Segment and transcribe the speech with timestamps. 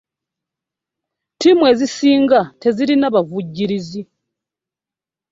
[1.33, 4.01] Ttiimu ezisinga tezirina bavugirizi.